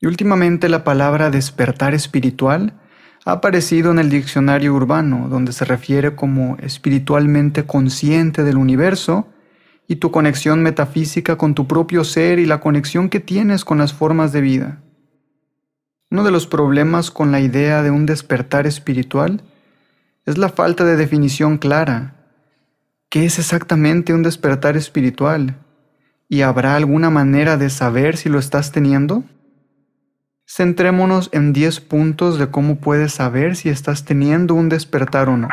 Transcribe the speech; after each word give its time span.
Y 0.00 0.06
últimamente 0.06 0.68
la 0.68 0.84
palabra 0.84 1.30
despertar 1.30 1.94
espiritual 1.94 2.74
ha 3.24 3.32
aparecido 3.32 3.90
en 3.90 3.98
el 3.98 4.10
diccionario 4.10 4.74
urbano, 4.74 5.28
donde 5.28 5.52
se 5.52 5.64
refiere 5.64 6.14
como 6.14 6.56
espiritualmente 6.58 7.64
consciente 7.64 8.44
del 8.44 8.56
universo 8.56 9.28
y 9.88 9.96
tu 9.96 10.10
conexión 10.10 10.62
metafísica 10.62 11.36
con 11.36 11.54
tu 11.54 11.66
propio 11.66 12.04
ser 12.04 12.38
y 12.38 12.46
la 12.46 12.60
conexión 12.60 13.08
que 13.08 13.20
tienes 13.20 13.64
con 13.64 13.78
las 13.78 13.92
formas 13.92 14.32
de 14.32 14.40
vida. 14.40 14.82
Uno 16.10 16.22
de 16.22 16.30
los 16.30 16.46
problemas 16.46 17.10
con 17.10 17.32
la 17.32 17.40
idea 17.40 17.82
de 17.82 17.90
un 17.90 18.06
despertar 18.06 18.66
espiritual 18.66 19.42
es 20.24 20.38
la 20.38 20.48
falta 20.48 20.84
de 20.84 20.96
definición 20.96 21.58
clara. 21.58 22.14
¿Qué 23.08 23.24
es 23.24 23.38
exactamente 23.38 24.12
un 24.12 24.22
despertar 24.22 24.76
espiritual? 24.76 25.56
¿Y 26.28 26.42
habrá 26.42 26.76
alguna 26.76 27.10
manera 27.10 27.56
de 27.56 27.70
saber 27.70 28.16
si 28.16 28.28
lo 28.28 28.38
estás 28.38 28.72
teniendo? 28.72 29.24
Centrémonos 30.48 31.28
en 31.32 31.52
10 31.52 31.80
puntos 31.80 32.38
de 32.38 32.52
cómo 32.52 32.76
puedes 32.76 33.12
saber 33.12 33.56
si 33.56 33.68
estás 33.68 34.04
teniendo 34.04 34.54
un 34.54 34.68
despertar 34.68 35.28
o 35.28 35.36
no. 35.36 35.48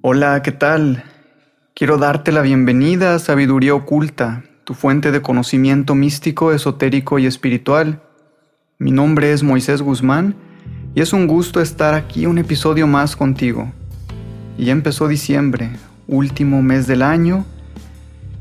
Hola, 0.00 0.42
¿qué 0.44 0.52
tal? 0.52 1.02
Quiero 1.84 1.98
darte 1.98 2.32
la 2.32 2.40
bienvenida 2.40 3.14
a 3.14 3.18
Sabiduría 3.18 3.74
Oculta, 3.74 4.42
tu 4.64 4.72
fuente 4.72 5.12
de 5.12 5.20
conocimiento 5.20 5.94
místico, 5.94 6.50
esotérico 6.50 7.18
y 7.18 7.26
espiritual. 7.26 8.00
Mi 8.78 8.90
nombre 8.90 9.34
es 9.34 9.42
Moisés 9.42 9.82
Guzmán 9.82 10.34
y 10.94 11.02
es 11.02 11.12
un 11.12 11.26
gusto 11.26 11.60
estar 11.60 11.92
aquí 11.92 12.24
un 12.24 12.38
episodio 12.38 12.86
más 12.86 13.16
contigo. 13.16 13.70
Ya 14.56 14.72
empezó 14.72 15.08
diciembre, 15.08 15.72
último 16.08 16.62
mes 16.62 16.86
del 16.86 17.02
año, 17.02 17.44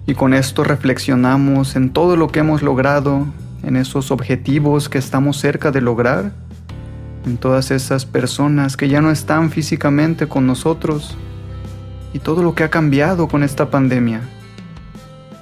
y 0.06 0.14
con 0.14 0.34
esto 0.34 0.64
reflexionamos 0.64 1.76
en 1.76 1.90
todo 1.90 2.16
lo 2.16 2.30
que 2.30 2.40
hemos 2.40 2.62
logrado, 2.62 3.28
en 3.62 3.76
esos 3.76 4.10
objetivos 4.12 4.88
que 4.88 5.00
estamos 5.00 5.36
cerca 5.36 5.70
de 5.72 5.82
lograr, 5.82 6.32
en 7.26 7.36
todas 7.36 7.72
esas 7.72 8.06
personas 8.06 8.78
que 8.78 8.88
ya 8.88 9.02
no 9.02 9.12
están 9.12 9.52
físicamente 9.52 10.30
con 10.30 10.48
nosotros, 10.48 11.18
y 12.14 12.20
todo 12.20 12.44
lo 12.44 12.56
que 12.56 12.64
ha 12.64 12.70
cambiado 12.70 13.28
con 13.28 13.44
esta 13.44 13.70
pandemia. 13.70 14.22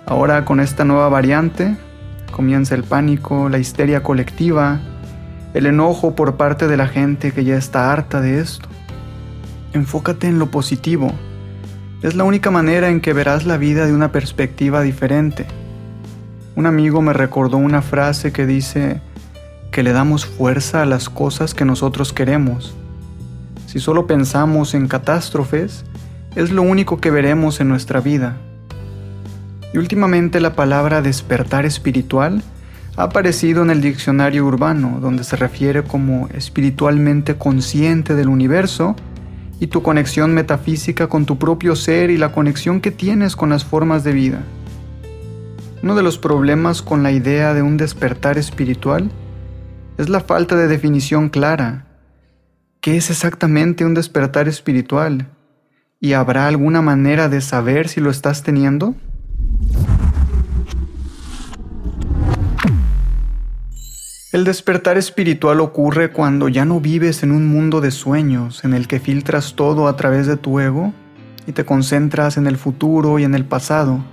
Ahora 0.06 0.46
con 0.46 0.60
esta 0.60 0.86
nueva 0.86 1.10
variante 1.10 1.76
comienza 2.32 2.76
el 2.76 2.84
pánico, 2.84 3.50
la 3.50 3.60
histeria 3.60 4.02
colectiva, 4.02 4.80
el 5.54 5.66
enojo 5.66 6.16
por 6.16 6.38
parte 6.38 6.68
de 6.68 6.78
la 6.78 6.88
gente 6.88 7.34
que 7.34 7.44
ya 7.44 7.58
está 7.58 7.92
harta 7.92 8.22
de 8.22 8.40
esto. 8.40 8.68
Enfócate 9.74 10.28
en 10.28 10.40
lo 10.40 10.50
positivo. 10.50 11.12
Es 12.02 12.16
la 12.16 12.24
única 12.24 12.50
manera 12.50 12.90
en 12.90 13.02
que 13.02 13.14
verás 13.14 13.46
la 13.46 13.58
vida 13.58 13.86
de 13.86 13.94
una 13.94 14.12
perspectiva 14.12 14.82
diferente. 14.82 15.46
Un 16.56 16.66
amigo 16.66 17.02
me 17.02 17.14
recordó 17.14 17.58
una 17.58 17.82
frase 17.82 18.32
que 18.32 18.46
dice 18.46 19.02
que 19.72 19.84
le 19.84 19.94
damos 19.94 20.26
fuerza 20.26 20.82
a 20.82 20.86
las 20.86 21.10
cosas 21.10 21.54
que 21.54 21.64
nosotros 21.64 22.12
queremos. 22.12 22.76
Si 23.68 23.80
solo 23.80 24.08
pensamos 24.08 24.74
en 24.74 24.88
catástrofes, 24.88 25.86
es 26.36 26.52
lo 26.52 26.62
único 26.62 27.00
que 27.00 27.12
veremos 27.12 27.60
en 27.60 27.68
nuestra 27.68 28.00
vida. 28.00 28.38
Y 29.74 29.78
últimamente 29.78 30.40
la 30.40 30.56
palabra 30.56 31.02
despertar 31.02 31.66
espiritual 31.66 32.44
ha 32.98 33.04
aparecido 33.04 33.64
en 33.64 33.70
el 33.70 33.82
diccionario 33.82 34.46
urbano, 34.46 35.00
donde 35.00 35.24
se 35.24 35.36
refiere 35.36 35.84
como 35.84 36.28
espiritualmente 36.34 37.36
consciente 37.38 38.16
del 38.16 38.28
universo 38.28 38.96
y 39.60 39.68
tu 39.68 39.82
conexión 39.82 40.34
metafísica 40.34 41.08
con 41.08 41.26
tu 41.26 41.38
propio 41.38 41.76
ser 41.76 42.10
y 42.10 42.18
la 42.18 42.32
conexión 42.32 42.82
que 42.82 42.92
tienes 42.92 43.36
con 43.36 43.50
las 43.50 43.64
formas 43.64 44.04
de 44.04 44.12
vida. 44.12 44.42
Uno 45.84 45.96
de 45.96 46.04
los 46.04 46.18
problemas 46.18 46.82
con 46.82 47.04
la 47.04 47.12
idea 47.12 47.54
de 47.54 47.62
un 47.62 47.78
despertar 47.78 48.38
espiritual 48.38 49.10
es 49.98 50.10
la 50.10 50.20
falta 50.20 50.56
de 50.56 50.68
definición 50.68 51.30
clara. 51.30 51.86
¿Qué 52.82 52.98
es 52.98 53.10
exactamente 53.10 53.86
un 53.86 53.94
despertar 53.94 54.48
espiritual? 54.48 55.28
¿Y 56.04 56.14
habrá 56.14 56.48
alguna 56.48 56.82
manera 56.82 57.30
de 57.30 57.42
saber 57.42 57.88
si 57.88 58.02
lo 58.02 58.10
estás 58.10 58.42
teniendo? 58.42 58.96
El 64.32 64.44
despertar 64.44 64.98
espiritual 64.98 65.60
ocurre 65.60 66.12
cuando 66.12 66.50
ya 66.50 66.66
no 66.66 66.80
vives 66.80 67.22
en 67.22 67.32
un 67.32 67.48
mundo 67.48 67.82
de 67.82 67.92
sueños 67.92 68.64
en 68.64 68.74
el 68.74 68.88
que 68.88 69.00
filtras 69.00 69.54
todo 69.54 69.88
a 69.88 69.96
través 69.96 70.26
de 70.26 70.38
tu 70.38 70.60
ego 70.60 70.92
y 71.46 71.52
te 71.52 71.66
concentras 71.66 72.36
en 72.36 72.48
el 72.48 72.58
futuro 72.58 73.20
y 73.20 73.24
en 73.24 73.36
el 73.36 73.46
pasado. 73.46 74.04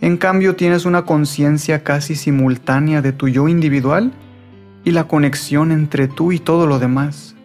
En 0.00 0.16
cambio 0.16 0.54
tienes 0.54 0.84
una 0.84 1.04
conciencia 1.04 1.82
casi 1.82 2.14
simultánea 2.14 3.02
de 3.02 3.10
tu 3.10 3.26
yo 3.26 3.48
individual 3.48 4.12
y 4.84 4.92
la 4.92 5.08
conexión 5.08 5.72
entre 5.72 6.06
tú 6.06 6.30
y 6.30 6.38
todo 6.38 6.68
lo 6.68 6.78
demás. 6.78 7.35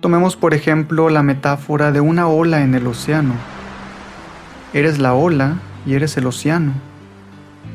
Tomemos 0.00 0.34
por 0.34 0.54
ejemplo 0.54 1.10
la 1.10 1.22
metáfora 1.22 1.92
de 1.92 2.00
una 2.00 2.26
ola 2.26 2.62
en 2.62 2.74
el 2.74 2.86
océano. 2.86 3.34
Eres 4.72 4.98
la 4.98 5.12
ola 5.12 5.58
y 5.84 5.92
eres 5.92 6.16
el 6.16 6.26
océano. 6.26 6.72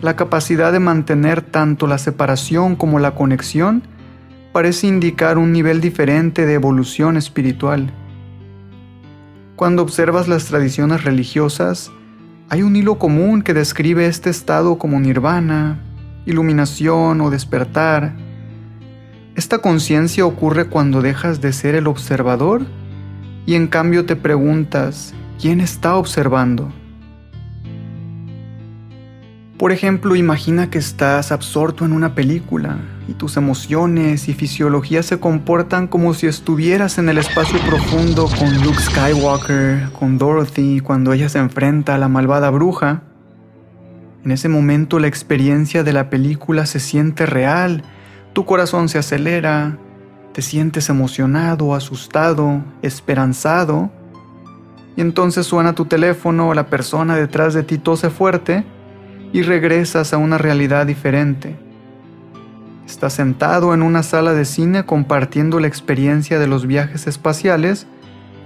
La 0.02 0.16
capacidad 0.16 0.72
de 0.72 0.80
mantener 0.80 1.44
tanto 1.44 1.86
la 1.86 2.00
separación 2.00 2.76
como 2.76 2.98
la 2.98 3.14
conexión 3.14 3.84
parece 4.54 4.88
indicar 4.88 5.38
un 5.38 5.52
nivel 5.52 5.82
diferente 5.82 6.48
de 6.48 6.54
evolución 6.56 7.16
espiritual. 7.16 7.92
Cuando 9.56 9.84
observas 9.84 10.28
las 10.28 10.46
tradiciones 10.46 11.04
religiosas, 11.04 11.92
hay 12.50 12.64
un 12.64 12.76
hilo 12.76 12.98
común 12.98 13.44
que 13.44 13.54
describe 13.54 14.08
este 14.08 14.32
estado 14.32 14.80
como 14.80 15.00
nirvana, 15.00 15.80
iluminación 16.26 17.22
o 17.22 17.30
despertar, 17.30 18.14
esta 19.36 19.58
conciencia 19.58 20.26
ocurre 20.26 20.68
cuando 20.68 21.02
dejas 21.02 21.42
de 21.42 21.52
ser 21.52 21.76
el 21.76 21.88
observador 21.88 22.66
y 23.46 23.56
en 23.56 23.68
cambio 23.68 24.06
te 24.06 24.16
preguntas, 24.16 25.14
¿quién 25.42 25.60
está 25.60 25.96
observando? 25.96 26.72
Por 29.58 29.74
ejemplo, 29.74 30.16
imagina 30.16 30.70
que 30.70 30.78
estás 30.78 31.34
absorto 31.34 31.84
en 31.84 31.92
una 31.92 32.16
película 32.16 32.80
y 33.10 33.14
tus 33.14 33.36
emociones 33.36 34.30
y 34.30 34.34
fisiología 34.34 35.04
se 35.04 35.20
comportan 35.20 35.88
como 35.88 36.14
si 36.14 36.28
estuvieras 36.28 36.98
en 36.98 37.10
el 37.10 37.18
espacio 37.18 37.60
profundo 37.60 38.30
con 38.40 38.54
Luke 38.64 38.80
Skywalker, 38.80 39.90
con 40.00 40.18
Dorothy, 40.18 40.80
cuando 40.80 41.12
ella 41.12 41.28
se 41.28 41.40
enfrenta 41.40 41.96
a 41.96 41.98
la 41.98 42.08
malvada 42.08 42.50
bruja. 42.52 43.04
En 44.24 44.32
ese 44.32 44.48
momento 44.48 44.98
la 45.00 45.08
experiencia 45.08 45.84
de 45.84 45.92
la 45.92 46.10
película 46.10 46.66
se 46.66 46.80
siente 46.80 47.26
real 47.26 47.84
tu 48.36 48.44
corazón 48.44 48.90
se 48.90 48.98
acelera, 48.98 49.78
te 50.34 50.42
sientes 50.42 50.90
emocionado, 50.90 51.74
asustado, 51.74 52.62
esperanzado, 52.82 53.90
y 54.98 55.02
entonces 55.02 55.46
suena 55.46 55.74
tu 55.74 55.86
teléfono, 55.86 56.54
la 56.54 56.68
persona 56.68 57.16
detrás 57.16 57.54
de 57.54 57.64
ti 57.64 57.78
tose 57.78 58.10
fuerte 58.10 58.66
y 59.32 59.42
regresas 59.42 60.12
a 60.12 60.18
una 60.18 60.38
realidad 60.38 60.86
diferente. 60.86 61.56
Estás 62.86 63.14
sentado 63.14 63.74
en 63.74 63.82
una 63.82 64.04
sala 64.04 64.34
de 64.34 64.44
cine 64.44 64.86
compartiendo 64.86 65.62
la 65.62 65.68
experiencia 65.68 66.38
de 66.38 66.48
los 66.48 66.68
viajes 66.68 67.08
espaciales 67.08 67.88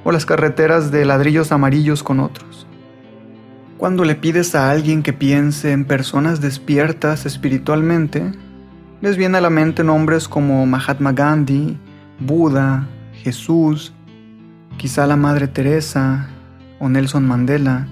o 0.04 0.12
las 0.12 0.28
carreteras 0.28 0.92
de 0.92 1.04
ladrillos 1.04 1.52
amarillos 1.52 2.04
con 2.04 2.20
otros. 2.20 2.68
Cuando 3.80 4.06
le 4.06 4.14
pides 4.14 4.54
a 4.54 4.70
alguien 4.70 5.02
que 5.02 5.14
piense 5.14 5.72
en 5.72 5.86
personas 5.86 6.42
despiertas 6.42 7.26
espiritualmente, 7.26 8.34
les 9.01 9.16
viene 9.16 9.38
a 9.38 9.42
la 9.42 9.50
mente 9.50 9.84
nombres 9.84 10.28
como 10.28 10.66
Mahatma 10.66 11.13
Gandhi, 11.13 11.78
Buda, 12.19 12.88
Jesús, 13.13 13.94
quizá 14.78 15.07
la 15.07 15.16
Madre 15.16 15.48
Teresa 15.48 16.30
o 16.80 16.90
Nelson 16.90 17.25
Mandela. 17.25 17.88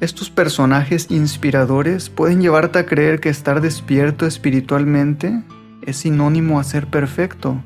Estos 0.00 0.30
personajes 0.30 1.10
inspiradores 1.10 2.08
pueden 2.08 2.40
llevarte 2.40 2.78
a 2.78 2.86
creer 2.86 3.20
que 3.20 3.28
estar 3.28 3.60
despierto 3.60 4.26
espiritualmente 4.26 5.42
es 5.82 5.98
sinónimo 5.98 6.58
a 6.58 6.64
ser 6.64 6.86
perfecto. 6.86 7.62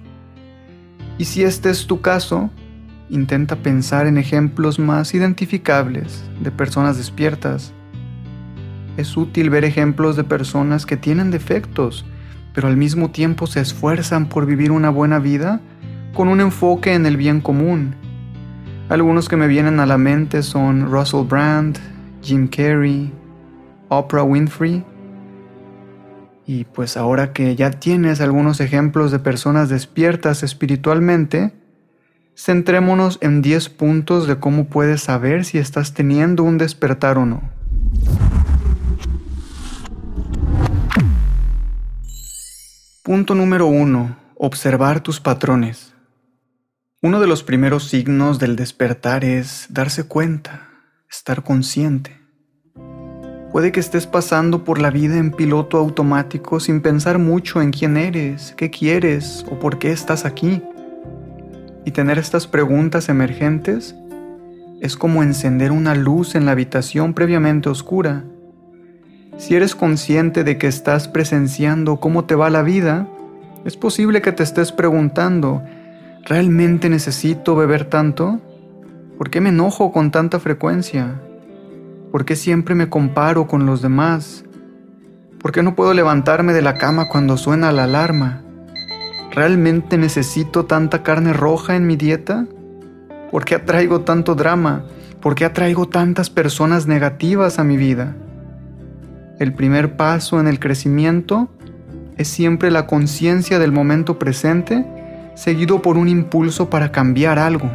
Y 1.19 1.25
si 1.25 1.45
este 1.45 1.71
es 1.71 1.87
tu 1.87 2.01
caso, 2.01 2.51
intenta 3.09 3.57
pensar 3.57 4.07
en 4.07 4.19
ejemplos 4.19 4.79
más 4.79 5.15
identificables 5.15 6.25
de 6.41 6.51
personas 6.51 6.97
despiertas. 6.97 7.73
Es 8.97 9.17
útil 9.17 9.51
ver 9.51 9.65
ejemplos 9.65 10.17
de 10.17 10.25
personas 10.25 10.85
que 10.85 10.97
tienen 10.97 11.31
defectos, 11.31 12.05
pero 12.57 12.69
al 12.69 12.79
mismo 12.79 13.11
tiempo 13.11 13.47
se 13.47 13.61
esfuerzan 13.61 14.31
por 14.31 14.47
vivir 14.47 14.73
una 14.73 14.89
buena 14.89 15.19
vida 15.19 15.61
con 16.15 16.29
un 16.29 16.41
enfoque 16.41 16.95
en 16.95 17.05
el 17.05 17.19
bien 17.19 17.43
común. 17.43 17.95
Algunos 18.89 19.29
que 19.29 19.37
me 19.37 19.47
vienen 19.47 19.79
a 19.79 19.85
la 19.85 19.99
mente 19.99 20.43
son 20.43 20.91
Russell 20.91 21.27
Brand, 21.27 21.79
Jim 22.23 22.49
Carrey, 22.49 23.13
Oprah 23.91 24.23
Winfrey. 24.23 24.83
Y 26.47 26.65
pues 26.65 26.97
ahora 26.97 27.35
que 27.35 27.57
ya 27.57 27.73
tienes 27.73 28.23
algunos 28.23 28.61
ejemplos 28.61 29.13
de 29.13 29.19
personas 29.19 29.69
despiertas 29.69 30.43
espiritualmente, 30.43 31.53
centrémonos 32.35 33.19
en 33.21 33.43
10 33.43 33.69
puntos 33.69 34.27
de 34.27 34.39
cómo 34.39 34.69
puedes 34.69 35.03
saber 35.03 35.45
si 35.45 35.59
estás 35.59 35.93
teniendo 35.93 36.43
un 36.43 36.57
despertar 36.57 37.19
o 37.19 37.27
no. 37.27 37.43
Punto 43.07 43.37
número 43.37 43.69
1. 43.69 44.17
Observar 44.35 44.99
tus 44.99 45.21
patrones. 45.21 45.95
Uno 47.01 47.21
de 47.21 47.29
los 47.29 47.45
primeros 47.45 47.85
signos 47.85 48.41
del 48.41 48.57
despertar 48.57 49.25
es 49.25 49.69
darse 49.71 50.09
cuenta, 50.09 50.71
estar 51.09 51.45
consciente. 51.45 52.21
Puede 53.53 53.71
que 53.71 53.79
estés 53.79 54.09
pasando 54.09 54.65
por 54.65 54.81
la 54.81 54.91
vida 54.91 55.19
en 55.19 55.31
piloto 55.31 55.79
automático 55.79 56.59
sin 56.59 56.81
pensar 56.81 57.21
mucho 57.21 57.63
en 57.63 57.71
quién 57.71 57.97
eres, 57.97 58.55
qué 58.57 58.71
quieres 58.71 59.47
o 59.49 59.61
por 59.61 59.79
qué 59.79 59.93
estás 59.93 60.25
aquí. 60.25 60.61
Y 61.85 61.93
tener 61.93 62.19
estas 62.19 62.49
preguntas 62.49 63.09
emergentes 63.09 63.95
es 64.81 64.97
como 64.97 65.23
encender 65.23 65.71
una 65.71 65.95
luz 65.95 66.35
en 66.35 66.45
la 66.45 66.51
habitación 66.51 67.15
previamente 67.15 67.69
oscura. 67.69 68.25
Si 69.39 69.55
eres 69.55 69.75
consciente 69.75 70.45
de 70.45 70.57
que 70.57 70.67
estás 70.67 71.09
presenciando 71.09 71.99
cómo 71.99 72.25
te 72.25 72.35
va 72.35 72.49
la 72.49 72.63
vida, 72.63 73.07
es 73.67 73.77
posible 73.77 74.23
que 74.23 74.33
te 74.33 74.43
estés 74.43 74.73
preguntando, 74.73 75.63
¿realmente 76.25 76.89
necesito 76.89 77.55
beber 77.55 77.85
tanto? 77.85 78.41
¿Por 79.19 79.29
qué 79.29 79.43
me 79.43 79.51
enojo 79.51 79.93
con 79.93 80.11
tanta 80.11 80.41
frecuencia? 80.41 81.21
¿Por 82.13 82.25
qué 82.25 82.35
siempre 82.35 82.75
me 82.75 82.89
comparo 82.89 83.47
con 83.47 83.67
los 83.67 83.83
demás? 83.83 84.45
¿Por 85.39 85.53
qué 85.53 85.63
no 85.63 85.75
puedo 85.75 85.93
levantarme 85.93 86.55
de 86.55 86.63
la 86.63 86.79
cama 86.79 87.07
cuando 87.07 87.37
suena 87.37 87.73
la 87.73 87.85
alarma? 87.85 88.43
¿Realmente 89.33 89.99
necesito 89.99 90.65
tanta 90.65 91.03
carne 91.03 91.35
roja 91.35 91.77
en 91.77 91.87
mi 91.87 91.97
dieta? 91.97 92.47
¿Por 93.31 93.45
qué 93.45 93.57
atraigo 93.57 94.01
tanto 94.01 94.35
drama? 94.35 94.85
¿Por 95.21 95.35
qué 95.35 95.45
atraigo 95.45 95.89
tantas 95.89 96.31
personas 96.31 96.87
negativas 96.87 97.59
a 97.59 97.65
mi 97.65 97.77
vida? 97.77 98.17
El 99.39 99.53
primer 99.53 99.97
paso 99.97 100.41
en 100.41 100.47
el 100.47 100.59
crecimiento 100.59 101.51
es 102.17 102.27
siempre 102.27 102.71
la 102.71 102.87
conciencia 102.87 103.59
del 103.59 103.71
momento 103.71 104.19
presente 104.19 104.87
seguido 105.35 105.83
por 105.83 105.99
un 105.99 106.09
impulso 106.09 106.71
para 106.71 106.91
cambiar 106.91 107.39
algo. 107.39 107.71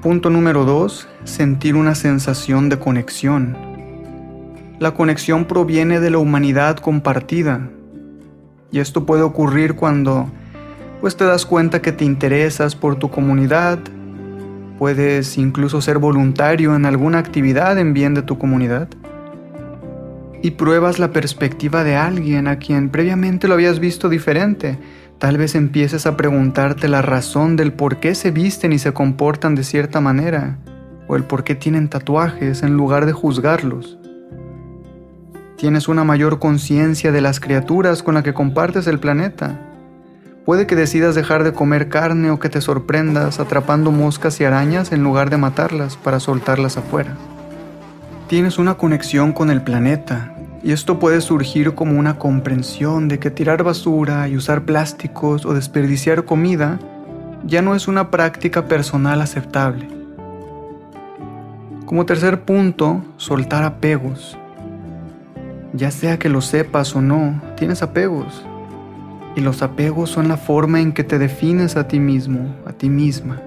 Punto 0.00 0.30
número 0.30 0.64
2. 0.64 1.08
Sentir 1.24 1.74
una 1.74 1.96
sensación 1.96 2.68
de 2.68 2.78
conexión. 2.78 3.56
La 4.78 4.92
conexión 4.92 5.46
proviene 5.46 5.98
de 5.98 6.10
la 6.10 6.18
humanidad 6.18 6.76
compartida. 6.76 7.68
Y 8.70 8.78
esto 8.78 9.04
puede 9.04 9.22
ocurrir 9.22 9.74
cuando 9.74 10.30
pues 11.00 11.16
te 11.16 11.24
das 11.24 11.44
cuenta 11.44 11.82
que 11.82 11.90
te 11.90 12.04
interesas 12.04 12.76
por 12.76 12.94
tu 12.94 13.10
comunidad, 13.10 13.80
puedes 14.78 15.36
incluso 15.36 15.80
ser 15.80 15.98
voluntario 15.98 16.76
en 16.76 16.86
alguna 16.86 17.18
actividad 17.18 17.76
en 17.76 17.92
bien 17.92 18.14
de 18.14 18.22
tu 18.22 18.38
comunidad 18.38 18.88
y 20.42 20.52
pruebas 20.52 20.98
la 20.98 21.12
perspectiva 21.12 21.84
de 21.84 21.96
alguien 21.96 22.48
a 22.48 22.58
quien 22.58 22.90
previamente 22.90 23.48
lo 23.48 23.54
habías 23.54 23.78
visto 23.78 24.08
diferente 24.08 24.78
Tal 25.20 25.36
vez 25.36 25.54
empieces 25.54 26.06
a 26.06 26.16
preguntarte 26.16 26.88
la 26.88 27.02
razón 27.02 27.54
del 27.54 27.74
por 27.74 28.00
qué 28.00 28.14
se 28.14 28.30
visten 28.30 28.72
y 28.72 28.78
se 28.78 28.94
comportan 28.94 29.54
de 29.54 29.64
cierta 29.64 30.00
manera, 30.00 30.56
o 31.08 31.14
el 31.14 31.24
por 31.24 31.44
qué 31.44 31.54
tienen 31.54 31.90
tatuajes 31.90 32.62
en 32.62 32.74
lugar 32.74 33.04
de 33.04 33.12
juzgarlos. 33.12 33.98
Tienes 35.58 35.88
una 35.88 36.04
mayor 36.04 36.38
conciencia 36.38 37.12
de 37.12 37.20
las 37.20 37.38
criaturas 37.38 38.02
con 38.02 38.14
las 38.14 38.24
que 38.24 38.32
compartes 38.32 38.86
el 38.86 38.98
planeta. 38.98 39.60
Puede 40.46 40.66
que 40.66 40.74
decidas 40.74 41.14
dejar 41.14 41.44
de 41.44 41.52
comer 41.52 41.90
carne 41.90 42.30
o 42.30 42.40
que 42.40 42.48
te 42.48 42.62
sorprendas 42.62 43.40
atrapando 43.40 43.90
moscas 43.90 44.40
y 44.40 44.44
arañas 44.44 44.90
en 44.90 45.02
lugar 45.02 45.28
de 45.28 45.36
matarlas 45.36 45.98
para 45.98 46.18
soltarlas 46.18 46.78
afuera. 46.78 47.18
Tienes 48.30 48.60
una 48.60 48.74
conexión 48.74 49.32
con 49.32 49.50
el 49.50 49.60
planeta 49.60 50.32
y 50.62 50.70
esto 50.70 51.00
puede 51.00 51.20
surgir 51.20 51.74
como 51.74 51.98
una 51.98 52.16
comprensión 52.16 53.08
de 53.08 53.18
que 53.18 53.32
tirar 53.32 53.64
basura 53.64 54.28
y 54.28 54.36
usar 54.36 54.62
plásticos 54.62 55.44
o 55.44 55.52
desperdiciar 55.52 56.24
comida 56.24 56.78
ya 57.44 57.60
no 57.60 57.74
es 57.74 57.88
una 57.88 58.12
práctica 58.12 58.66
personal 58.68 59.20
aceptable. 59.20 59.88
Como 61.86 62.06
tercer 62.06 62.42
punto, 62.42 63.02
soltar 63.16 63.64
apegos. 63.64 64.38
Ya 65.72 65.90
sea 65.90 66.20
que 66.20 66.28
lo 66.28 66.40
sepas 66.40 66.94
o 66.94 67.00
no, 67.00 67.42
tienes 67.56 67.82
apegos. 67.82 68.44
Y 69.34 69.40
los 69.40 69.60
apegos 69.60 70.08
son 70.08 70.28
la 70.28 70.36
forma 70.36 70.80
en 70.80 70.92
que 70.92 71.02
te 71.02 71.18
defines 71.18 71.74
a 71.74 71.88
ti 71.88 71.98
mismo, 71.98 72.54
a 72.64 72.70
ti 72.74 72.90
misma. 72.90 73.42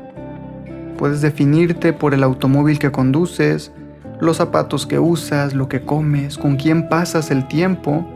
Puedes 0.98 1.22
definirte 1.22 1.94
por 1.94 2.14
el 2.14 2.22
automóvil 2.22 2.80
que 2.80 2.92
conduces, 2.92 3.72
los 4.20 4.38
zapatos 4.38 4.86
que 4.86 5.00
usas, 5.00 5.54
lo 5.54 5.68
que 5.68 5.84
comes, 5.84 6.38
con 6.38 6.56
quién 6.56 6.90
pasas 6.90 7.32
el 7.32 7.48
tiempo, 7.48 8.08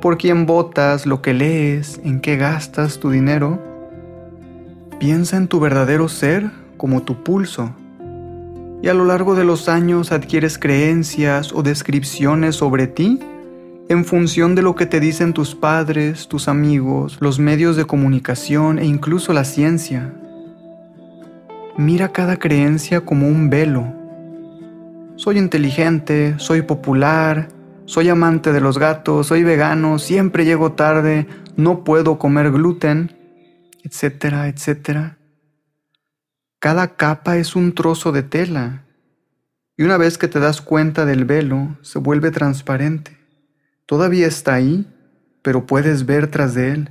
por 0.00 0.18
quién 0.18 0.46
votas, 0.46 1.06
lo 1.06 1.22
que 1.22 1.34
lees, 1.34 2.00
en 2.04 2.20
qué 2.20 2.36
gastas 2.36 2.98
tu 2.98 3.10
dinero. 3.10 3.60
Piensa 4.98 5.36
en 5.36 5.48
tu 5.48 5.60
verdadero 5.60 6.08
ser 6.08 6.50
como 6.76 7.02
tu 7.02 7.22
pulso. 7.22 7.74
Y 8.82 8.88
a 8.88 8.94
lo 8.94 9.04
largo 9.04 9.34
de 9.34 9.44
los 9.44 9.68
años 9.68 10.12
adquieres 10.12 10.58
creencias 10.58 11.52
o 11.52 11.62
descripciones 11.62 12.56
sobre 12.56 12.86
ti 12.86 13.18
en 13.88 14.04
función 14.04 14.54
de 14.54 14.62
lo 14.62 14.74
que 14.74 14.86
te 14.86 15.00
dicen 15.00 15.32
tus 15.32 15.54
padres, 15.54 16.28
tus 16.28 16.48
amigos, 16.48 17.18
los 17.20 17.38
medios 17.38 17.76
de 17.76 17.84
comunicación 17.84 18.78
e 18.78 18.84
incluso 18.84 19.32
la 19.32 19.44
ciencia. 19.44 20.12
Mira 21.76 22.08
cada 22.08 22.36
creencia 22.36 23.02
como 23.02 23.28
un 23.28 23.48
velo 23.48 24.05
soy 25.16 25.38
inteligente, 25.38 26.34
soy 26.38 26.62
popular, 26.62 27.48
soy 27.86 28.08
amante 28.08 28.52
de 28.52 28.60
los 28.60 28.78
gatos, 28.78 29.26
soy 29.28 29.42
vegano, 29.42 29.98
siempre 29.98 30.44
llego 30.44 30.72
tarde, 30.72 31.26
no 31.56 31.84
puedo 31.84 32.18
comer 32.18 32.52
gluten, 32.52 33.16
etcétera, 33.82 34.48
etcétera. 34.48 35.18
Cada 36.58 36.96
capa 36.96 37.36
es 37.36 37.56
un 37.56 37.74
trozo 37.74 38.12
de 38.12 38.22
tela 38.22 38.84
y 39.76 39.82
una 39.82 39.96
vez 39.96 40.18
que 40.18 40.28
te 40.28 40.40
das 40.40 40.60
cuenta 40.60 41.04
del 41.04 41.24
velo, 41.24 41.76
se 41.82 41.98
vuelve 41.98 42.30
transparente. 42.30 43.16
Todavía 43.84 44.26
está 44.26 44.54
ahí, 44.54 44.86
pero 45.42 45.66
puedes 45.66 46.06
ver 46.06 46.28
tras 46.28 46.54
de 46.54 46.72
él. 46.72 46.90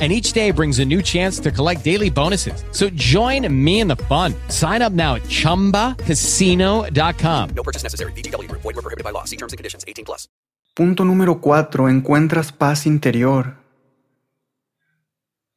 and 0.00 0.10
each 0.10 0.32
day 0.32 0.50
brings 0.50 0.78
a 0.78 0.84
new 0.84 1.02
chance 1.02 1.38
to 1.40 1.50
collect 1.50 1.84
daily 1.84 2.08
bonuses. 2.08 2.64
So 2.70 2.88
join 2.90 3.46
me 3.52 3.80
in 3.80 3.88
the 3.88 3.96
fun. 4.08 4.34
Sign 4.48 4.80
up 4.80 4.94
now 4.94 5.16
at 5.16 5.24
ChumbaCasino.com. 5.24 7.50
No 7.54 7.62
purchase 7.62 7.82
necessary. 7.82 8.12
BGW. 8.12 8.50
Void 8.52 8.64
were 8.64 8.80
prohibited 8.80 9.04
by 9.04 9.10
law. 9.10 9.24
See 9.24 9.36
terms 9.36 9.52
and 9.52 9.58
conditions. 9.58 9.84
18 9.86 10.06
plus. 10.06 10.30
Punto 10.74 11.04
número 11.04 11.42
4. 11.42 11.90
Encuentras 11.90 12.52
paz 12.52 12.86
interior. 12.86 13.58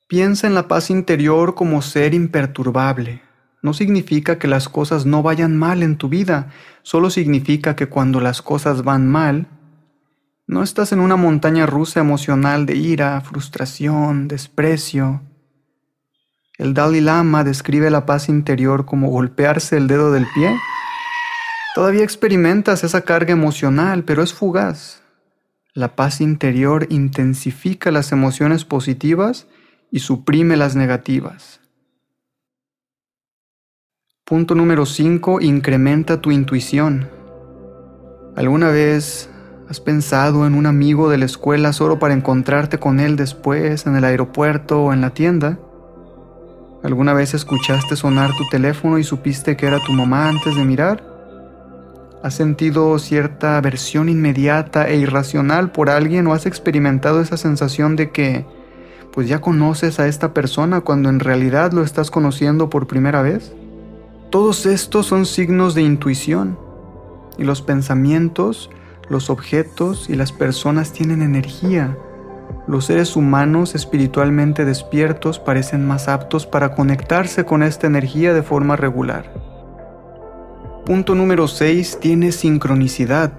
Piensa 0.08 0.48
en 0.48 0.54
la 0.54 0.68
paz 0.68 0.90
interior 0.90 1.56
como 1.56 1.82
ser 1.82 2.14
imperturbable. 2.14 3.22
No 3.64 3.74
significa 3.74 4.38
que 4.38 4.48
las 4.48 4.68
cosas 4.68 5.06
no 5.06 5.24
vayan 5.24 5.58
mal 5.58 5.82
en 5.82 5.98
tu 5.98 6.10
vida, 6.10 6.52
solo 6.82 7.10
significa 7.10 7.76
que 7.76 7.88
cuando 7.88 8.20
las 8.20 8.42
cosas 8.42 8.84
van 8.84 9.08
mal, 9.08 9.48
no 10.46 10.62
estás 10.62 10.92
en 10.92 11.00
una 11.00 11.16
montaña 11.16 11.66
rusa 11.66 12.00
emocional 12.00 12.66
de 12.66 12.76
ira, 12.76 13.20
frustración, 13.22 14.28
desprecio. 14.28 15.22
el 16.58 16.74
Dalai 16.74 17.02
Lama 17.02 17.44
describe 17.44 17.90
la 17.90 18.06
paz 18.06 18.30
interior 18.30 18.86
como 18.86 19.10
golpearse 19.10 19.78
el 19.78 19.88
dedo 19.88 20.12
del 20.12 20.28
pie, 20.36 20.56
todavía 21.76 22.04
experimentas 22.04 22.84
esa 22.84 23.02
carga 23.02 23.32
emocional, 23.32 24.04
pero 24.04 24.22
es 24.22 24.34
fugaz. 24.34 25.02
La 25.74 25.96
paz 25.96 26.22
interior 26.22 26.86
intensifica 26.90 27.90
las 27.90 28.12
emociones 28.12 28.64
positivas 28.64 29.48
y 29.90 30.00
suprime 30.00 30.56
las 30.56 30.76
negativas. 30.76 31.62
Punto 34.24 34.56
número 34.56 34.86
5. 34.86 35.42
Incrementa 35.42 36.22
tu 36.22 36.32
intuición. 36.32 37.10
¿Alguna 38.36 38.70
vez 38.70 39.30
has 39.74 39.80
pensado 39.80 40.46
en 40.46 40.54
un 40.54 40.68
amigo 40.68 41.10
de 41.10 41.18
la 41.18 41.26
escuela 41.26 41.74
solo 41.74 41.98
para 41.98 42.14
encontrarte 42.14 42.78
con 42.78 43.00
él 43.00 43.16
después 43.16 43.88
en 43.88 43.96
el 43.96 44.04
aeropuerto 44.04 44.84
o 44.84 44.94
en 44.94 45.02
la 45.02 45.16
tienda? 45.16 45.58
¿Alguna 46.84 47.14
vez 47.14 47.34
escuchaste 47.34 47.96
sonar 47.96 48.30
tu 48.38 48.48
teléfono 48.52 49.00
y 49.00 49.04
supiste 49.04 49.58
que 49.58 49.66
era 49.66 49.80
tu 49.80 49.92
mamá 49.92 50.30
antes 50.30 50.56
de 50.56 50.64
mirar? 50.64 51.04
¿Has 52.22 52.36
sentido 52.36 53.00
cierta 53.00 53.58
aversión 53.58 54.10
inmediata 54.10 54.88
e 54.88 54.98
irracional 54.98 55.72
por 55.72 55.90
alguien 55.90 56.28
o 56.28 56.34
has 56.34 56.46
experimentado 56.46 57.20
esa 57.20 57.38
sensación 57.38 57.96
de 57.96 58.12
que 58.12 58.46
pues 59.12 59.28
ya 59.28 59.42
conoces 59.42 60.00
a 60.00 60.06
esta 60.06 60.36
persona 60.36 60.82
cuando 60.82 61.10
en 61.10 61.20
realidad 61.20 61.72
lo 61.72 61.82
estás 61.82 62.12
conociendo 62.12 62.70
por 62.70 62.86
primera 62.86 63.24
vez? 63.24 63.56
Todos 64.30 64.68
estos 64.68 65.08
son 65.08 65.26
signos 65.26 65.74
de 65.74 65.82
intuición 65.82 66.60
y 67.40 67.44
los 67.44 67.64
pensamientos, 67.64 68.70
los 69.10 69.30
objetos 69.30 70.10
y 70.10 70.16
las 70.16 70.32
personas 70.32 70.94
tienen 70.94 71.22
energía. 71.22 71.98
Los 72.68 72.86
seres 72.86 73.16
humanos 73.16 73.76
espiritualmente 73.76 74.66
despiertos 74.66 75.40
parecen 75.40 75.86
más 75.86 76.08
aptos 76.08 76.46
para 76.46 76.74
conectarse 76.76 77.46
con 77.46 77.64
esta 77.64 77.88
energía 77.88 78.34
de 78.34 78.44
forma 78.44 78.76
regular. 78.76 79.34
Punto 80.86 81.16
número 81.16 81.48
6 81.48 82.00
tiene 82.00 82.32
sincronicidad. 82.32 83.32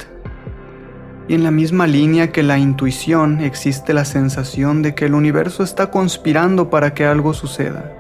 Y 1.27 1.35
en 1.35 1.43
la 1.43 1.51
misma 1.51 1.87
línea 1.87 2.33
que 2.33 2.43
la 2.43 2.59
intuición 2.59 3.41
existe 3.41 3.95
la 3.95 4.05
sensación 4.05 4.83
de 4.83 4.95
que 4.95 5.07
el 5.07 5.15
universo 5.15 5.63
está 5.63 5.91
conspirando 5.91 6.69
para 6.69 6.93
que 6.93 7.07
algo 7.07 7.33
suceda. 7.33 7.93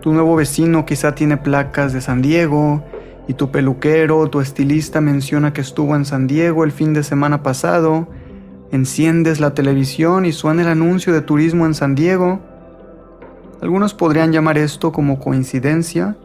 Tu 0.00 0.12
nuevo 0.12 0.36
vecino 0.36 0.86
quizá 0.86 1.14
tiene 1.14 1.36
placas 1.36 1.92
de 1.92 2.00
San 2.00 2.22
Diego 2.22 2.82
y 3.28 3.34
tu 3.34 3.50
peluquero 3.50 4.18
o 4.18 4.28
tu 4.28 4.40
estilista 4.40 5.00
menciona 5.00 5.52
que 5.52 5.60
estuvo 5.60 5.94
en 5.96 6.04
San 6.04 6.26
Diego 6.26 6.64
el 6.64 6.72
fin 6.72 6.92
de 6.92 7.02
semana 7.02 7.42
pasado. 7.42 8.08
Enciendes 8.70 9.40
la 9.40 9.54
televisión 9.54 10.24
y 10.24 10.32
suena 10.32 10.62
el 10.62 10.68
anuncio 10.68 11.12
de 11.12 11.22
turismo 11.22 11.66
en 11.66 11.74
San 11.74 11.94
Diego. 11.94 12.40
Algunos 13.60 13.94
podrían 13.94 14.32
llamar 14.32 14.58
esto 14.58 14.92
como 14.92 15.20
coincidencia 15.20 16.16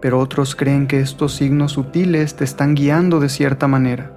pero 0.00 0.18
otros 0.18 0.54
creen 0.54 0.86
que 0.86 1.00
estos 1.00 1.34
signos 1.34 1.72
sutiles 1.72 2.36
te 2.36 2.44
están 2.44 2.74
guiando 2.74 3.20
de 3.20 3.28
cierta 3.28 3.66
manera. 3.66 4.12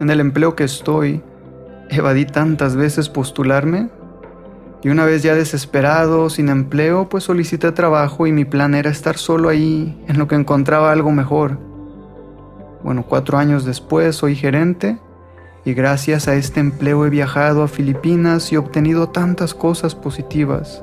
En 0.00 0.10
el 0.10 0.20
empleo 0.20 0.56
que 0.56 0.64
estoy, 0.64 1.22
evadí 1.90 2.24
tantas 2.24 2.74
veces 2.74 3.08
postularme 3.08 3.90
y 4.82 4.88
una 4.88 5.04
vez 5.04 5.22
ya 5.22 5.34
desesperado, 5.34 6.28
sin 6.28 6.48
empleo, 6.48 7.08
pues 7.08 7.24
solicité 7.24 7.70
trabajo 7.70 8.26
y 8.26 8.32
mi 8.32 8.44
plan 8.44 8.74
era 8.74 8.90
estar 8.90 9.16
solo 9.16 9.48
ahí 9.48 10.02
en 10.08 10.18
lo 10.18 10.26
que 10.26 10.34
encontraba 10.34 10.90
algo 10.90 11.12
mejor. 11.12 11.58
Bueno, 12.82 13.04
cuatro 13.08 13.38
años 13.38 13.64
después 13.64 14.16
soy 14.16 14.34
gerente 14.34 14.98
y 15.64 15.74
gracias 15.74 16.26
a 16.26 16.34
este 16.34 16.58
empleo 16.58 17.06
he 17.06 17.10
viajado 17.10 17.62
a 17.62 17.68
Filipinas 17.68 18.52
y 18.52 18.56
obtenido 18.56 19.08
tantas 19.10 19.54
cosas 19.54 19.94
positivas. 19.94 20.82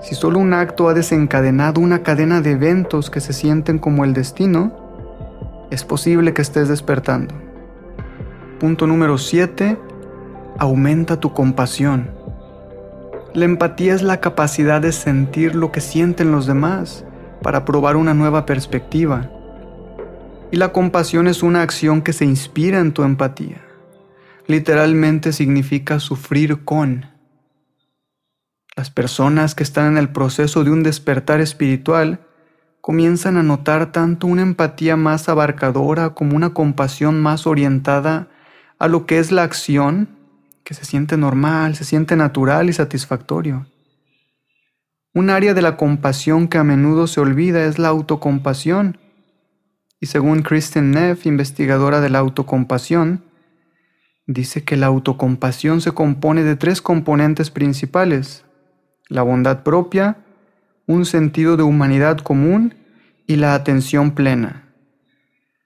Si 0.00 0.14
solo 0.14 0.38
un 0.38 0.52
acto 0.52 0.88
ha 0.88 0.94
desencadenado 0.94 1.80
una 1.80 2.04
cadena 2.04 2.40
de 2.40 2.52
eventos 2.52 3.10
que 3.10 3.20
se 3.20 3.32
sienten 3.32 3.80
como 3.80 4.04
el 4.04 4.14
destino, 4.14 4.72
es 5.72 5.82
posible 5.82 6.32
que 6.32 6.42
estés 6.42 6.68
despertando. 6.68 7.34
Punto 8.60 8.86
número 8.86 9.18
7. 9.18 9.76
Aumenta 10.58 11.18
tu 11.18 11.32
compasión. 11.32 12.15
La 13.36 13.44
empatía 13.44 13.92
es 13.92 14.00
la 14.00 14.22
capacidad 14.22 14.80
de 14.80 14.92
sentir 14.92 15.54
lo 15.54 15.70
que 15.70 15.82
sienten 15.82 16.32
los 16.32 16.46
demás 16.46 17.04
para 17.42 17.66
probar 17.66 17.96
una 17.96 18.14
nueva 18.14 18.46
perspectiva. 18.46 19.30
Y 20.50 20.56
la 20.56 20.72
compasión 20.72 21.26
es 21.28 21.42
una 21.42 21.60
acción 21.60 22.00
que 22.00 22.14
se 22.14 22.24
inspira 22.24 22.80
en 22.80 22.92
tu 22.92 23.02
empatía. 23.02 23.60
Literalmente 24.46 25.34
significa 25.34 26.00
sufrir 26.00 26.64
con. 26.64 27.10
Las 28.74 28.88
personas 28.88 29.54
que 29.54 29.64
están 29.64 29.92
en 29.92 29.98
el 29.98 30.08
proceso 30.08 30.64
de 30.64 30.70
un 30.70 30.82
despertar 30.82 31.42
espiritual 31.42 32.20
comienzan 32.80 33.36
a 33.36 33.42
notar 33.42 33.92
tanto 33.92 34.26
una 34.28 34.40
empatía 34.40 34.96
más 34.96 35.28
abarcadora 35.28 36.14
como 36.14 36.36
una 36.36 36.54
compasión 36.54 37.20
más 37.20 37.46
orientada 37.46 38.28
a 38.78 38.88
lo 38.88 39.04
que 39.04 39.18
es 39.18 39.30
la 39.30 39.42
acción, 39.42 40.15
que 40.66 40.74
se 40.74 40.84
siente 40.84 41.16
normal, 41.16 41.76
se 41.76 41.84
siente 41.84 42.16
natural 42.16 42.68
y 42.68 42.72
satisfactorio. 42.72 43.68
Un 45.14 45.30
área 45.30 45.54
de 45.54 45.62
la 45.62 45.76
compasión 45.76 46.48
que 46.48 46.58
a 46.58 46.64
menudo 46.64 47.06
se 47.06 47.20
olvida 47.20 47.64
es 47.66 47.78
la 47.78 47.86
autocompasión, 47.86 48.98
y 50.00 50.06
según 50.06 50.42
Kristen 50.42 50.90
Neff, 50.90 51.24
investigadora 51.24 52.00
de 52.00 52.10
la 52.10 52.18
autocompasión, 52.18 53.22
dice 54.26 54.64
que 54.64 54.76
la 54.76 54.86
autocompasión 54.86 55.80
se 55.80 55.92
compone 55.92 56.42
de 56.42 56.56
tres 56.56 56.82
componentes 56.82 57.52
principales, 57.52 58.44
la 59.08 59.22
bondad 59.22 59.62
propia, 59.62 60.24
un 60.88 61.06
sentido 61.06 61.56
de 61.56 61.62
humanidad 61.62 62.18
común 62.18 62.74
y 63.28 63.36
la 63.36 63.54
atención 63.54 64.16
plena. 64.16 64.74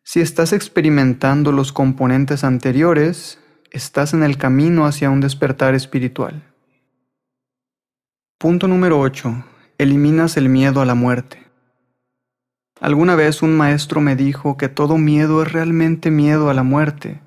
Si 0.05 0.21
estás 0.21 0.53
experimentando 0.53 1.53
los 1.53 1.73
componentes 1.73 2.45
anteriores, 2.45 3.40
estás 3.71 4.15
en 4.15 4.23
el 4.23 4.37
camino 4.37 4.87
hacia 4.87 5.11
un 5.11 5.21
despertar 5.21 5.75
espiritual. 5.75 6.43
Punto 8.39 8.69
número 8.69 9.01
8. 9.01 9.45
Eliminas 9.79 10.37
el 10.37 10.49
miedo 10.49 10.81
a 10.81 10.85
la 10.85 10.95
muerte. 10.95 11.47
Alguna 12.81 13.15
vez 13.15 13.43
un 13.43 13.57
maestro 13.57 14.01
me 14.01 14.17
dijo 14.17 14.57
que 14.57 14.69
todo 14.69 14.99
miedo 14.99 15.43
es 15.43 15.53
realmente 15.53 16.11
miedo 16.11 16.51
a 16.51 16.55
la 16.55 16.63
muerte 16.63 17.21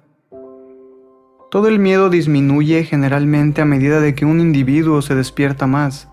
todo 1.53 1.67
el 1.67 1.77
miedo 1.77 2.09
disminuye 2.09 2.83
generalmente 2.83 3.61
a 3.61 3.65
medida 3.65 3.99
de 3.99 4.15
que 4.15 4.25
un 4.25 4.39
individuo 4.39 5.03
se 5.03 5.13
despierta 5.13 5.67
más, 5.67 6.07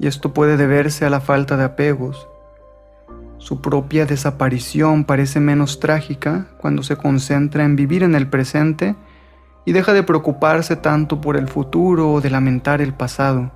y 0.00 0.08
esto 0.08 0.34
puede 0.34 0.56
deberse 0.56 1.04
a 1.04 1.10
la 1.10 1.20
falta 1.20 1.56
de 1.56 1.62
apegos. 1.62 2.28
Su 3.36 3.60
propia 3.60 4.04
desaparición 4.04 5.04
parece 5.04 5.38
menos 5.38 5.78
trágica 5.78 6.48
cuando 6.58 6.82
se 6.82 6.96
concentra 6.96 7.64
en 7.64 7.76
vivir 7.76 8.02
en 8.02 8.16
el 8.16 8.26
presente 8.26 8.96
y 9.68 9.72
deja 9.72 9.92
de 9.92 10.02
preocuparse 10.02 10.76
tanto 10.76 11.20
por 11.20 11.36
el 11.36 11.46
futuro 11.46 12.10
o 12.10 12.22
de 12.22 12.30
lamentar 12.30 12.80
el 12.80 12.94
pasado. 12.94 13.50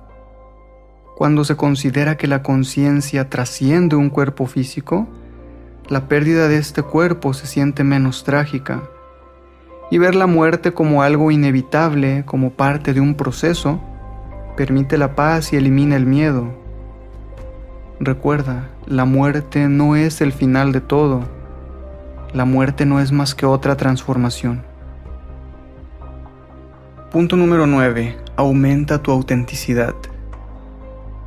Cuando 1.17 1.43
se 1.43 1.55
considera 1.55 2.17
que 2.17 2.27
la 2.27 2.43
conciencia 2.43 3.31
trasciende 3.31 3.95
un 3.95 4.11
cuerpo 4.11 4.45
físico, 4.45 5.07
la 5.89 6.07
pérdida 6.07 6.47
de 6.47 6.59
este 6.59 6.83
cuerpo 6.83 7.33
se 7.33 7.47
siente 7.47 7.83
menos 7.83 8.23
trágica 8.23 8.83
y 9.89 9.97
ver 9.97 10.13
la 10.13 10.27
muerte 10.27 10.71
como 10.71 11.01
algo 11.01 11.31
inevitable, 11.31 12.25
como 12.27 12.51
parte 12.51 12.93
de 12.93 13.01
un 13.01 13.15
proceso, 13.15 13.81
permite 14.55 14.99
la 14.99 15.15
paz 15.15 15.51
y 15.51 15.55
elimina 15.55 15.95
el 15.95 16.05
miedo. 16.05 16.53
Recuerda, 17.99 18.69
la 18.85 19.05
muerte 19.05 19.67
no 19.67 19.95
es 19.95 20.21
el 20.21 20.31
final 20.31 20.73
de 20.73 20.81
todo. 20.81 21.23
La 22.33 22.45
muerte 22.45 22.85
no 22.85 22.99
es 22.99 23.11
más 23.11 23.33
que 23.33 23.47
otra 23.47 23.77
transformación. 23.77 24.72
Punto 27.13 27.37
número 27.37 27.67
9. 27.67 28.17
Aumenta 28.35 29.03
tu 29.03 29.11
autenticidad. 29.11 29.93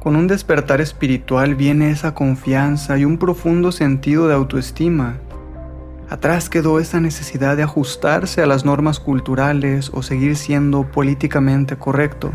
Con 0.02 0.16
un 0.16 0.26
despertar 0.26 0.80
espiritual 0.80 1.54
viene 1.54 1.90
esa 1.90 2.12
confianza 2.12 2.98
y 2.98 3.04
un 3.04 3.16
profundo 3.18 3.70
sentido 3.70 4.26
de 4.26 4.34
autoestima 4.34 5.20
Atrás 6.08 6.48
quedó 6.48 6.78
esa 6.78 7.00
necesidad 7.00 7.56
de 7.56 7.64
ajustarse 7.64 8.40
a 8.40 8.46
las 8.46 8.64
normas 8.64 9.00
culturales 9.00 9.90
o 9.92 10.02
seguir 10.02 10.36
siendo 10.36 10.84
políticamente 10.84 11.76
correcto. 11.76 12.32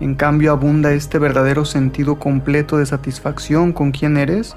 En 0.00 0.16
cambio 0.16 0.50
abunda 0.52 0.92
este 0.92 1.18
verdadero 1.18 1.64
sentido 1.64 2.20
completo 2.20 2.76
de 2.76 2.86
satisfacción 2.86 3.72
con 3.72 3.90
quién 3.90 4.16
eres 4.16 4.56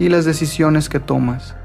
y 0.00 0.08
las 0.08 0.24
decisiones 0.24 0.88
que 0.88 0.98
tomas. 0.98 1.56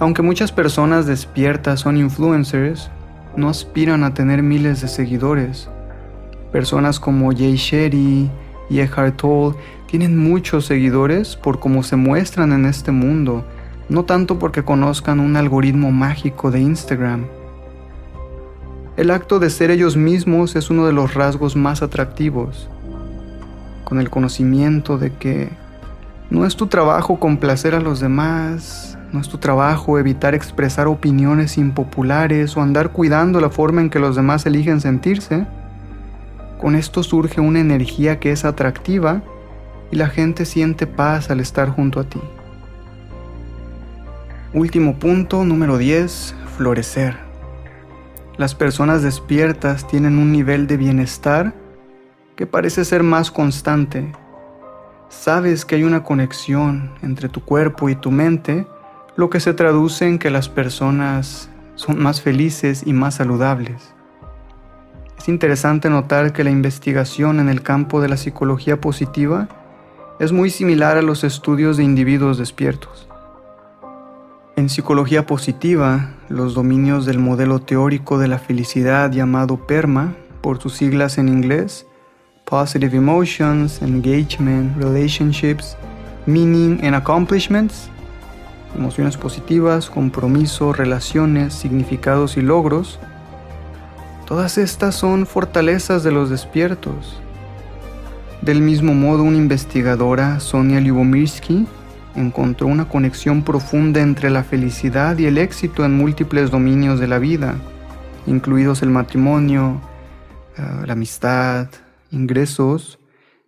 Aunque 0.00 0.22
muchas 0.22 0.50
personas 0.50 1.06
despiertas 1.06 1.80
son 1.80 1.96
influencers, 1.96 2.90
no 3.36 3.48
aspiran 3.48 4.04
a 4.04 4.14
tener 4.14 4.42
miles 4.42 4.80
de 4.80 4.88
seguidores. 4.88 5.68
Personas 6.52 7.00
como 7.00 7.32
Jay 7.32 7.56
Sherry 7.56 8.30
y 8.70 8.80
Eckhart 8.80 9.16
Tolle 9.16 9.56
tienen 9.86 10.16
muchos 10.16 10.66
seguidores 10.66 11.36
por 11.36 11.60
cómo 11.60 11.82
se 11.82 11.96
muestran 11.96 12.52
en 12.52 12.66
este 12.66 12.90
mundo 12.90 13.44
no 13.88 14.04
tanto 14.04 14.38
porque 14.38 14.64
conozcan 14.64 15.20
un 15.20 15.36
algoritmo 15.36 15.92
mágico 15.92 16.50
de 16.50 16.60
Instagram. 16.60 17.26
El 18.96 19.10
acto 19.10 19.38
de 19.38 19.50
ser 19.50 19.70
ellos 19.70 19.96
mismos 19.96 20.56
es 20.56 20.70
uno 20.70 20.86
de 20.86 20.92
los 20.92 21.14
rasgos 21.14 21.56
más 21.56 21.82
atractivos. 21.82 22.70
con 23.84 24.00
el 24.00 24.08
conocimiento 24.08 24.96
de 24.96 25.12
que 25.12 25.50
no 26.30 26.46
es 26.46 26.56
tu 26.56 26.68
trabajo 26.68 27.20
complacer 27.20 27.74
a 27.74 27.80
los 27.80 28.00
demás, 28.00 28.93
no 29.14 29.20
es 29.20 29.28
tu 29.28 29.38
trabajo 29.38 29.96
evitar 30.00 30.34
expresar 30.34 30.88
opiniones 30.88 31.56
impopulares 31.56 32.56
o 32.56 32.60
andar 32.60 32.90
cuidando 32.90 33.40
la 33.40 33.48
forma 33.48 33.80
en 33.80 33.88
que 33.88 34.00
los 34.00 34.16
demás 34.16 34.44
eligen 34.44 34.80
sentirse. 34.80 35.46
Con 36.60 36.74
esto 36.74 37.04
surge 37.04 37.40
una 37.40 37.60
energía 37.60 38.18
que 38.18 38.32
es 38.32 38.44
atractiva 38.44 39.22
y 39.92 39.96
la 39.96 40.08
gente 40.08 40.44
siente 40.44 40.88
paz 40.88 41.30
al 41.30 41.38
estar 41.38 41.68
junto 41.68 42.00
a 42.00 42.04
ti. 42.04 42.20
Último 44.52 44.98
punto, 44.98 45.44
número 45.44 45.78
10, 45.78 46.34
florecer. 46.56 47.16
Las 48.36 48.56
personas 48.56 49.02
despiertas 49.02 49.86
tienen 49.86 50.18
un 50.18 50.32
nivel 50.32 50.66
de 50.66 50.76
bienestar 50.76 51.54
que 52.34 52.48
parece 52.48 52.84
ser 52.84 53.04
más 53.04 53.30
constante. 53.30 54.10
Sabes 55.08 55.64
que 55.64 55.76
hay 55.76 55.84
una 55.84 56.02
conexión 56.02 56.90
entre 57.00 57.28
tu 57.28 57.44
cuerpo 57.44 57.88
y 57.88 57.94
tu 57.94 58.10
mente, 58.10 58.66
lo 59.16 59.30
que 59.30 59.40
se 59.40 59.54
traduce 59.54 60.08
en 60.08 60.18
que 60.18 60.30
las 60.30 60.48
personas 60.48 61.48
son 61.76 62.02
más 62.02 62.20
felices 62.20 62.82
y 62.84 62.92
más 62.92 63.16
saludables. 63.16 63.94
Es 65.18 65.28
interesante 65.28 65.88
notar 65.88 66.32
que 66.32 66.44
la 66.44 66.50
investigación 66.50 67.40
en 67.40 67.48
el 67.48 67.62
campo 67.62 68.00
de 68.00 68.08
la 68.08 68.16
psicología 68.16 68.80
positiva 68.80 69.48
es 70.20 70.32
muy 70.32 70.50
similar 70.50 70.96
a 70.96 71.02
los 71.02 71.24
estudios 71.24 71.76
de 71.76 71.84
individuos 71.84 72.38
despiertos. 72.38 73.08
En 74.56 74.68
psicología 74.68 75.26
positiva, 75.26 76.10
los 76.28 76.54
dominios 76.54 77.06
del 77.06 77.18
modelo 77.18 77.60
teórico 77.60 78.18
de 78.18 78.28
la 78.28 78.38
felicidad 78.38 79.10
llamado 79.10 79.56
PERMA, 79.66 80.14
por 80.42 80.60
sus 80.60 80.74
siglas 80.74 81.18
en 81.18 81.28
inglés, 81.28 81.86
Positive 82.44 82.96
Emotions, 82.96 83.80
Engagement, 83.80 84.76
Relationships, 84.76 85.76
Meaning 86.26 86.84
and 86.84 86.94
Accomplishments, 86.94 87.90
emociones 88.74 89.16
positivas, 89.16 89.90
compromiso, 89.90 90.72
relaciones, 90.72 91.54
significados 91.54 92.36
y 92.36 92.42
logros, 92.42 92.98
todas 94.26 94.58
estas 94.58 94.94
son 94.94 95.26
fortalezas 95.26 96.02
de 96.02 96.12
los 96.12 96.30
despiertos. 96.30 97.20
Del 98.42 98.60
mismo 98.60 98.94
modo, 98.94 99.22
una 99.22 99.38
investigadora, 99.38 100.40
Sonia 100.40 100.80
Lyubomirsky, 100.80 101.66
encontró 102.14 102.66
una 102.66 102.88
conexión 102.88 103.42
profunda 103.42 104.00
entre 104.00 104.30
la 104.30 104.44
felicidad 104.44 105.18
y 105.18 105.26
el 105.26 105.38
éxito 105.38 105.84
en 105.84 105.96
múltiples 105.96 106.50
dominios 106.50 107.00
de 107.00 107.08
la 107.08 107.18
vida, 107.18 107.56
incluidos 108.26 108.82
el 108.82 108.90
matrimonio, 108.90 109.80
eh, 110.56 110.62
la 110.86 110.92
amistad, 110.92 111.68
ingresos, 112.10 112.98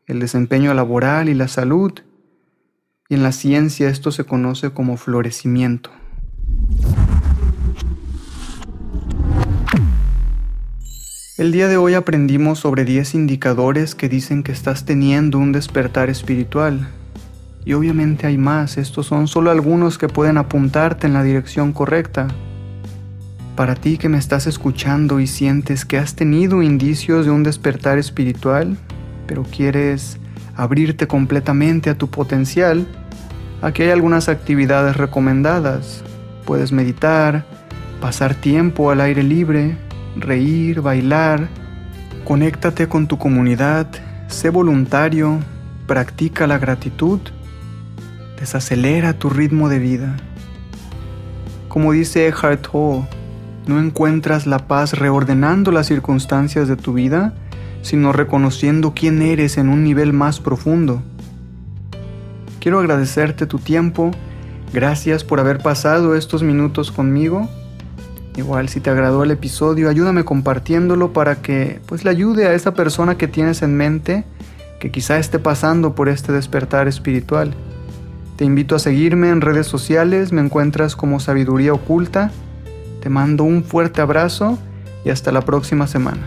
el 0.06 0.20
desempeño 0.20 0.72
laboral 0.74 1.28
y 1.28 1.34
la 1.34 1.48
salud. 1.48 1.92
Y 3.08 3.14
en 3.14 3.22
la 3.22 3.32
ciencia 3.32 3.88
esto 3.88 4.10
se 4.10 4.24
conoce 4.24 4.70
como 4.70 4.96
florecimiento. 4.96 5.90
El 11.38 11.52
día 11.52 11.68
de 11.68 11.76
hoy 11.76 11.94
aprendimos 11.94 12.60
sobre 12.60 12.84
10 12.84 13.14
indicadores 13.14 13.94
que 13.94 14.08
dicen 14.08 14.42
que 14.42 14.52
estás 14.52 14.86
teniendo 14.86 15.38
un 15.38 15.52
despertar 15.52 16.08
espiritual 16.08 16.88
y 17.66 17.74
obviamente 17.74 18.26
hay 18.26 18.38
más, 18.38 18.78
estos 18.78 19.06
son 19.06 19.28
solo 19.28 19.50
algunos 19.50 19.98
que 19.98 20.08
pueden 20.08 20.38
apuntarte 20.38 21.06
en 21.06 21.12
la 21.12 21.22
dirección 21.22 21.72
correcta. 21.72 22.28
Para 23.54 23.74
ti 23.74 23.98
que 23.98 24.08
me 24.08 24.18
estás 24.18 24.46
escuchando 24.46 25.18
y 25.20 25.26
sientes 25.26 25.84
que 25.84 25.98
has 25.98 26.14
tenido 26.14 26.62
indicios 26.62 27.26
de 27.26 27.32
un 27.32 27.42
despertar 27.42 27.98
espiritual, 27.98 28.78
pero 29.26 29.42
quieres 29.42 30.18
abrirte 30.56 31.06
completamente 31.06 31.90
a 31.90 31.98
tu 31.98 32.08
potencial, 32.08 32.86
aquí 33.62 33.82
hay 33.82 33.90
algunas 33.90 34.28
actividades 34.28 34.96
recomendadas. 34.96 36.02
Puedes 36.44 36.72
meditar, 36.72 37.44
pasar 38.00 38.34
tiempo 38.34 38.90
al 38.90 39.00
aire 39.00 39.22
libre, 39.22 39.76
reír, 40.16 40.80
bailar, 40.80 41.48
conéctate 42.24 42.88
con 42.88 43.06
tu 43.06 43.18
comunidad, 43.18 43.86
sé 44.28 44.50
voluntario, 44.50 45.38
practica 45.86 46.46
la 46.46 46.58
gratitud 46.58 47.20
desacelera 48.38 49.14
tu 49.14 49.30
ritmo 49.30 49.68
de 49.68 49.78
vida. 49.78 50.16
Como 51.68 51.92
dice 51.92 52.28
Eckhart 52.28 52.68
Tolle, 52.70 53.06
no 53.66 53.80
encuentras 53.80 54.46
la 54.46 54.68
paz 54.68 54.92
reordenando 54.92 55.72
las 55.72 55.86
circunstancias 55.86 56.68
de 56.68 56.76
tu 56.76 56.92
vida, 56.92 57.34
sino 57.86 58.12
reconociendo 58.12 58.94
quién 58.96 59.22
eres 59.22 59.58
en 59.58 59.68
un 59.68 59.84
nivel 59.84 60.12
más 60.12 60.40
profundo. 60.40 61.02
Quiero 62.58 62.80
agradecerte 62.80 63.46
tu 63.46 63.60
tiempo, 63.60 64.10
gracias 64.72 65.22
por 65.22 65.38
haber 65.38 65.58
pasado 65.58 66.16
estos 66.16 66.42
minutos 66.42 66.90
conmigo. 66.90 67.48
Igual 68.36 68.68
si 68.68 68.80
te 68.80 68.90
agradó 68.90 69.22
el 69.22 69.30
episodio, 69.30 69.88
ayúdame 69.88 70.24
compartiéndolo 70.24 71.12
para 71.12 71.36
que 71.42 71.80
pues 71.86 72.02
le 72.02 72.10
ayude 72.10 72.48
a 72.48 72.54
esa 72.54 72.74
persona 72.74 73.16
que 73.16 73.28
tienes 73.28 73.62
en 73.62 73.76
mente 73.76 74.24
que 74.80 74.90
quizá 74.90 75.20
esté 75.20 75.38
pasando 75.38 75.94
por 75.94 76.08
este 76.08 76.32
despertar 76.32 76.88
espiritual. 76.88 77.54
Te 78.34 78.44
invito 78.44 78.74
a 78.74 78.80
seguirme 78.80 79.30
en 79.30 79.42
redes 79.42 79.68
sociales, 79.68 80.32
me 80.32 80.40
encuentras 80.40 80.96
como 80.96 81.20
Sabiduría 81.20 81.72
Oculta. 81.72 82.32
Te 83.00 83.10
mando 83.10 83.44
un 83.44 83.62
fuerte 83.62 84.00
abrazo 84.00 84.58
y 85.04 85.10
hasta 85.10 85.30
la 85.30 85.42
próxima 85.42 85.86
semana. 85.86 86.26